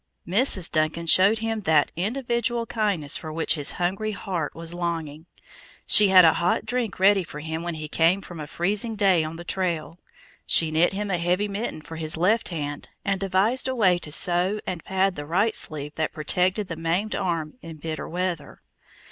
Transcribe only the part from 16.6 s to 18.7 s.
the maimed arm in bitter weather.